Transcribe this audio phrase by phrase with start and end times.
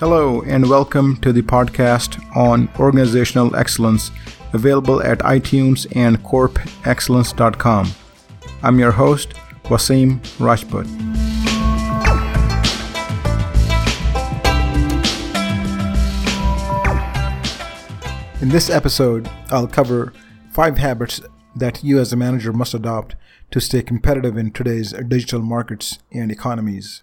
[0.00, 4.12] Hello, and welcome to the podcast on organizational excellence,
[4.52, 7.90] available at iTunes and corpexcellence.com.
[8.62, 9.30] I'm your host,
[9.64, 10.86] Wasim Rajput.
[18.40, 20.12] In this episode, I'll cover
[20.52, 21.20] five habits
[21.56, 23.16] that you as a manager must adopt
[23.50, 27.02] to stay competitive in today's digital markets and economies.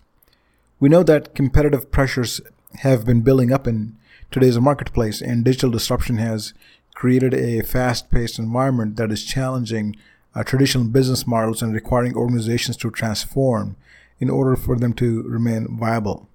[0.80, 2.40] We know that competitive pressures
[2.80, 3.96] have been building up in
[4.32, 6.54] today's marketplace, and digital disruption has
[6.94, 9.96] created a fast paced environment that is challenging
[10.34, 13.76] uh, traditional business models and requiring organizations to transform
[14.20, 16.28] in order for them to remain viable.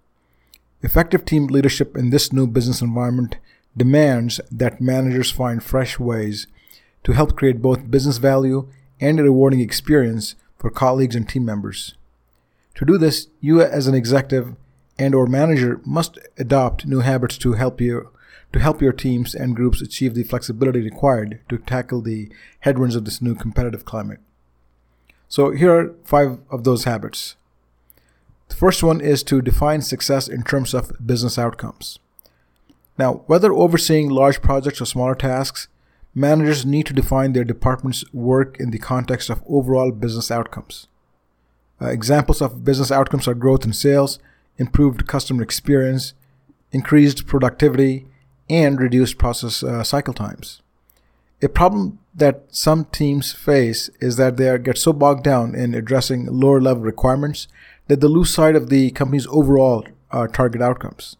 [0.83, 3.37] Effective team leadership in this new business environment
[3.77, 6.47] demands that managers find fresh ways
[7.05, 8.69] to help create both business value
[9.01, 11.95] and a rewarding experience for colleagues and team members.
[12.77, 14.57] To do this, you as an executive
[15.01, 18.11] and or manager must adopt new habits to help you
[18.53, 23.05] to help your teams and groups achieve the flexibility required to tackle the headwinds of
[23.05, 24.19] this new competitive climate.
[25.29, 27.37] So here are five of those habits.
[28.49, 32.01] The first one is to define success in terms of business outcomes.
[32.99, 35.69] Now, whether overseeing large projects or smaller tasks,
[36.13, 40.89] managers need to define their department's work in the context of overall business outcomes.
[41.81, 44.19] Uh, examples of business outcomes are growth in sales,
[44.61, 46.13] improved customer experience,
[46.71, 48.07] increased productivity,
[48.49, 50.61] and reduced process uh, cycle times.
[51.43, 56.27] A problem that some teams face is that they get so bogged down in addressing
[56.27, 57.49] lower level requirements
[57.89, 61.17] that they lose sight of the company's overall uh, target outcomes.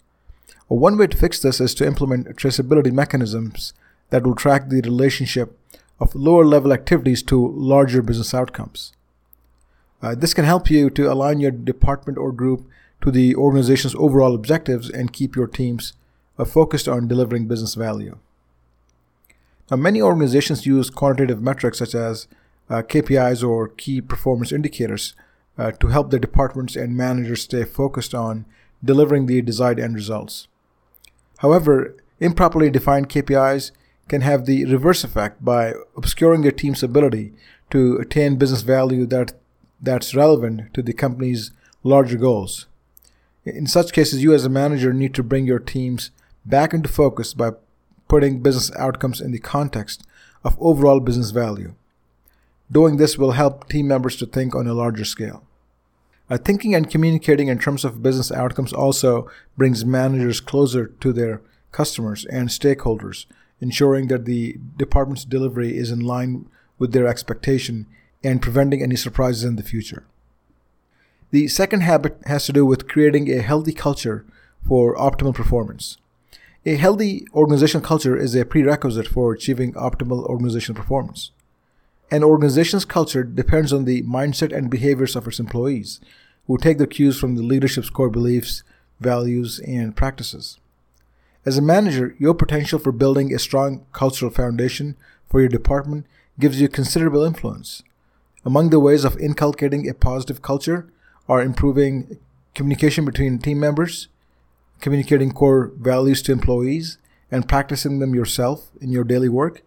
[0.69, 3.73] Well, one way to fix this is to implement traceability mechanisms
[4.11, 5.57] that will track the relationship
[5.99, 8.93] of lower level activities to larger business outcomes.
[10.03, 12.67] Uh, this can help you to align your department or group
[13.03, 15.95] to the organization's overall objectives and keep your teams
[16.39, 18.19] uh, focused on delivering business value.
[19.71, 22.27] Now, many organizations use quantitative metrics such as
[22.69, 25.15] uh, KPIs or key performance indicators
[25.59, 28.47] uh, to help their departments and managers stay focused on
[28.83, 30.49] delivering the desired end results.
[31.39, 33.71] However, improperly defined KPIs
[34.09, 37.33] can have the reverse effect by obscuring your team's ability
[37.71, 39.33] to attain business value that
[39.81, 41.53] that's relevant to the company's
[41.83, 42.67] larger goals.
[43.45, 46.11] In such cases, you as a manager need to bring your teams
[46.45, 47.53] back into focus by
[48.09, 50.07] putting business outcomes in the context
[50.45, 51.75] of overall business value.
[52.71, 55.43] Doing this will help team members to think on a larger scale.
[56.29, 61.41] Uh, thinking and communicating in terms of business outcomes also brings managers closer to their
[61.73, 63.27] customers and stakeholders,
[63.61, 67.87] ensuring that the department's delivery is in line with their expectation
[68.23, 70.05] and preventing any surprises in the future.
[71.33, 74.25] The second habit has to do with creating a healthy culture
[74.67, 75.97] for optimal performance.
[76.67, 81.31] A healthy organizational culture is a prerequisite for achieving optimal organizational performance.
[82.11, 86.01] An organization's culture depends on the mindset and behaviors of its employees,
[86.49, 88.65] who take their cues from the leadership's core beliefs,
[88.99, 90.59] values, and practices.
[91.47, 94.97] As a manager, your potential for building a strong cultural foundation
[95.29, 96.07] for your department
[96.41, 97.85] gives you considerable influence.
[98.45, 100.91] Among the ways of inculcating a positive culture
[101.31, 102.19] are improving
[102.57, 104.09] communication between team members,
[104.81, 106.99] communicating core values to employees,
[107.31, 109.63] and practicing them yourself in your daily work,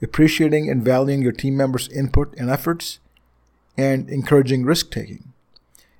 [0.00, 3.00] appreciating and valuing your team members' input and efforts,
[3.76, 5.32] and encouraging risk taking.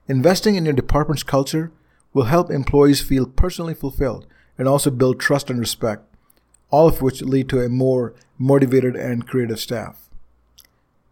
[0.07, 1.73] Investing in your department's culture
[2.15, 6.05] will help employees feel personally fulfilled and also build trust and respect,
[6.71, 10.09] all of which lead to a more motivated and creative staff.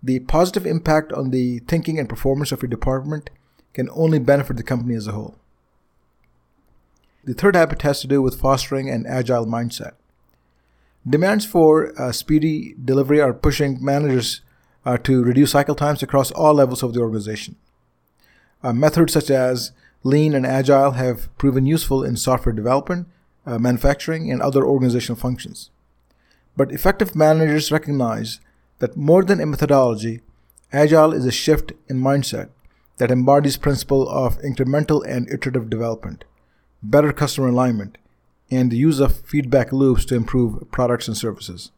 [0.00, 3.30] The positive impact on the thinking and performance of your department
[3.74, 5.36] can only benefit the company as a whole.
[7.24, 9.92] The third habit has to do with fostering an agile mindset.
[11.08, 14.40] Demands for uh, speedy delivery are pushing managers
[14.84, 17.56] uh, to reduce cycle times across all levels of the organization.
[18.62, 19.72] Uh, methods such as
[20.02, 23.06] lean and agile have proven useful in software development,
[23.46, 25.70] uh, manufacturing, and other organizational functions.
[26.56, 28.40] But effective managers recognize
[28.78, 30.20] that more than a methodology,
[30.72, 32.48] agile is a shift in mindset
[32.98, 36.24] that embodies principle of incremental and iterative development,
[36.82, 37.96] better customer alignment,
[38.50, 41.70] and the use of feedback loops to improve products and services.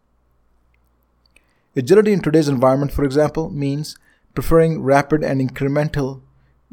[1.76, 3.96] Agility in today's environment, for example, means
[4.34, 6.20] preferring rapid and incremental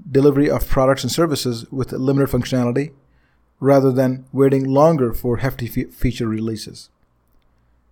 [0.10, 2.94] delivery of products and services with limited functionality
[3.60, 6.90] rather than waiting longer for hefty fe- feature releases.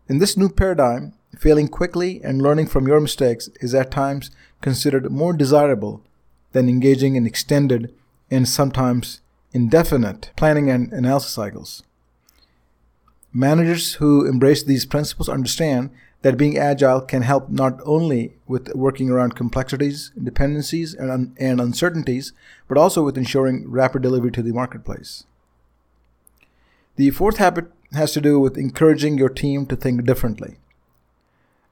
[0.08, 4.30] In this new paradigm, failing quickly and learning from your mistakes is at times
[4.62, 6.04] considered more desirable
[6.56, 7.94] than engaging in extended
[8.32, 9.20] and sometimes
[9.52, 11.84] indefinite planning and analysis cycles.
[13.34, 15.90] Managers who embrace these principles understand
[16.22, 21.60] that being agile can help not only with working around complexities, dependencies, and, un- and
[21.60, 22.32] uncertainties,
[22.70, 25.26] but also with ensuring rapid delivery to the marketplace.
[26.96, 30.56] The fourth habit has to do with encouraging your team to think differently.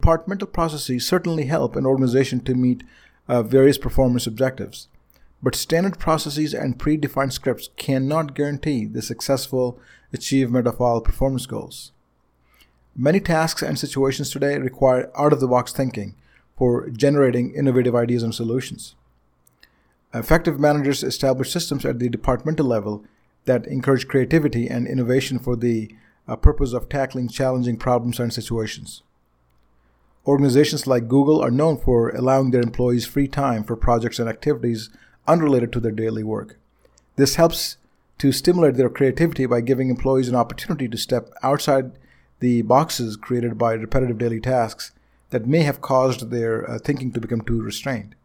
[0.01, 2.83] Departmental processes certainly help an organization to meet
[3.28, 4.88] uh, various performance objectives,
[5.42, 9.80] but standard processes and predefined scripts cannot guarantee the successful
[10.12, 11.92] achievement of all performance goals.
[12.96, 16.16] Many tasks and situations today require out of the box thinking
[16.56, 18.96] for generating innovative ideas and solutions.
[20.14, 23.04] Effective managers establish systems at the departmental level
[23.46, 25.94] that encourage creativity and innovation for the
[26.28, 29.02] uh, purpose of tackling challenging problems and situations.
[30.25, 34.90] Organizations like Google are known for allowing their employees free time for projects and activities
[35.28, 36.58] unrelated to their daily work.
[37.18, 37.78] This helps
[38.20, 41.92] to stimulate their creativity by giving employees an opportunity to step outside
[42.40, 44.94] the boxes created by repetitive daily tasks
[45.31, 48.16] that may have caused their uh, thinking to become too restrained.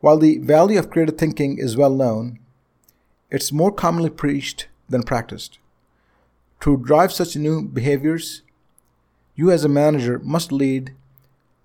[0.00, 2.38] While the value of creative thinking is well known,
[3.30, 5.58] it's more commonly preached than practiced.
[6.60, 8.42] To drive such new behaviors,
[9.34, 10.94] you as a manager must lead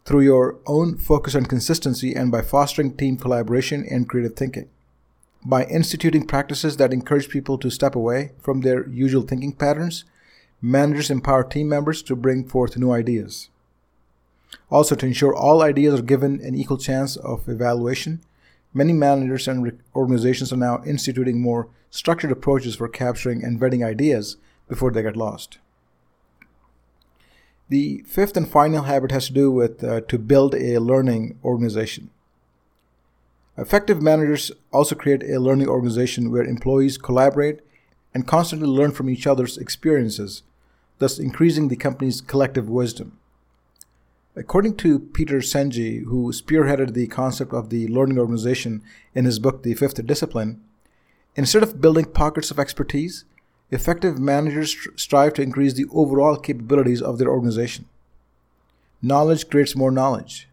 [0.06, 4.70] through your own focus and consistency and by fostering team collaboration and creative thinking
[5.44, 10.06] by instituting practices that encourage people to step away from their usual thinking patterns,
[10.62, 13.50] managers empower team members to bring forth new ideas.
[14.70, 18.22] Also, to ensure all ideas are given an equal chance of evaluation,
[18.74, 24.38] many managers and organizations are now instituting more structured approaches for capturing and vetting ideas
[24.68, 25.58] before they get lost.
[27.72, 32.10] The fifth and final habit has to do with uh, to build a learning organization.
[33.58, 37.62] Effective managers also create a learning organization where employees collaborate
[38.14, 40.44] and constantly learn from each other's experiences,
[41.00, 43.18] thus increasing the company's collective wisdom.
[44.36, 48.84] According to Peter Senge, who spearheaded the concept of the learning organization
[49.16, 50.60] in his book, The Fifth Discipline,
[51.38, 53.24] instead of building pockets of expertise,
[53.72, 57.86] effective managers strive to increase the overall capabilities of their organization.
[59.02, 60.48] Knowledge creates more knowledge,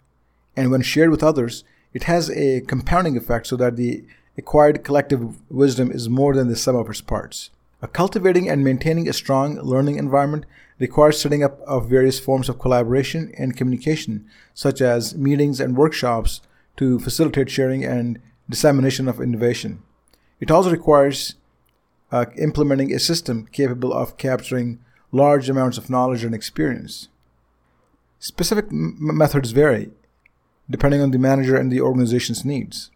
[0.56, 4.04] and when shared with others, it has a compounding effect so that the
[4.36, 7.50] acquired collective wisdom is more than the sum of its parts.
[7.82, 10.46] A cultivating and maintaining a strong learning environment
[10.78, 16.40] requires setting up of various forms of collaboration and communication, such as meetings and workshops
[16.76, 19.82] to facilitate sharing and dissemination of innovation.
[20.40, 21.34] It also requires
[22.10, 24.78] uh, implementing a system capable of capturing
[25.12, 27.08] large amounts of knowledge and experience.
[28.18, 29.90] Specific m- methods vary,
[30.70, 32.90] depending on the manager and the organization's needs.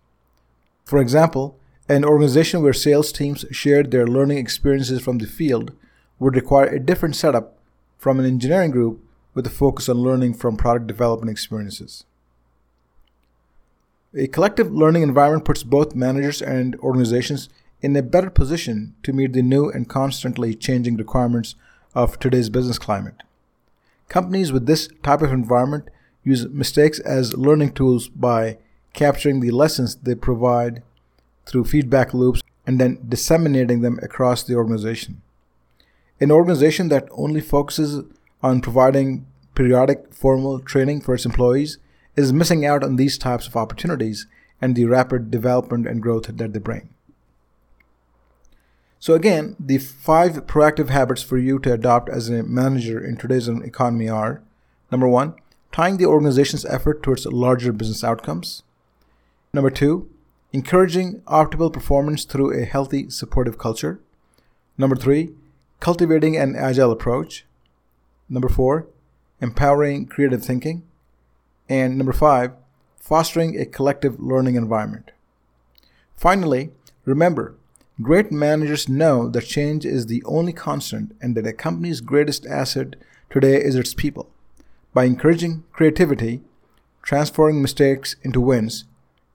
[0.85, 5.73] For example, an organization where sales teams shared their learning experiences from the field
[6.19, 7.59] would require a different setup
[7.99, 9.01] from an engineering group
[9.35, 12.05] with a focus on learning from product development experiences.
[14.15, 17.49] A collective learning environment puts both managers and organizations
[17.83, 21.57] in a better position to meet the new and constantly changing requirements
[21.95, 23.23] of today's business climate.
[24.09, 25.89] Companies with this type of environment
[26.23, 28.59] use mistakes as learning tools by
[28.93, 30.83] capturing the lessons they provide
[31.45, 35.21] through feedback loops and then disseminating them across the organization.
[36.21, 38.05] An organization that only focuses
[38.43, 41.79] on providing periodic formal training for its employees
[42.15, 44.27] is missing out on these types of opportunities
[44.61, 46.91] and the rapid development and growth that they bring.
[49.03, 53.49] So, again, the five proactive habits for you to adopt as a manager in today's
[53.49, 54.45] economy are
[54.93, 55.35] number one,
[55.73, 58.63] tying the organization's effort towards larger business outcomes.
[59.53, 60.09] Number two,
[60.53, 63.99] encouraging optimal performance through a healthy, supportive culture.
[64.79, 65.31] Number three,
[65.81, 67.45] cultivating an agile approach.
[68.29, 68.87] Number four,
[69.41, 70.85] empowering creative thinking.
[71.69, 72.53] And number five,
[73.01, 75.11] fostering a collective learning environment.
[76.15, 76.71] Finally,
[77.05, 77.57] remember,
[78.01, 82.97] great managers know that change is the only constant and that a company's greatest asset
[83.29, 84.31] today is its people.
[84.95, 86.41] By encouraging creativity,
[87.03, 88.85] transforming mistakes into wins,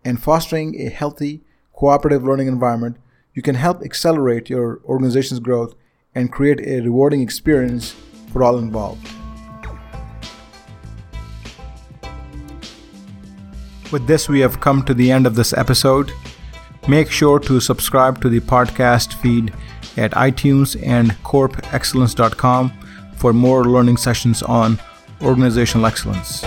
[0.04, 1.42] and fostering a healthy,
[1.74, 2.98] cooperative learning environment,
[3.34, 5.76] you can help accelerate your organization's growth
[6.16, 7.96] and create a rewarding experience
[8.32, 9.08] for all involved.
[13.92, 16.12] With this, we have come to the end of this episode.
[16.88, 19.53] Make sure to subscribe to the podcast feed
[19.98, 22.72] at iTunes and corpexcellence.com
[23.17, 24.79] for more learning sessions on
[25.22, 26.44] organizational excellence.